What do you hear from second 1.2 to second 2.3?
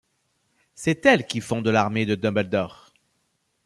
qui fonde l'armée de